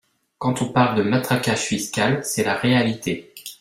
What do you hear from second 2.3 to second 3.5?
la réalité.